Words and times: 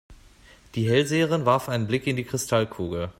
Die 0.73 0.89
Hellseherin 0.89 1.45
warf 1.45 1.69
einen 1.69 1.85
Blick 1.85 2.07
in 2.07 2.15
die 2.15 2.23
Kristallkugel. 2.23 3.09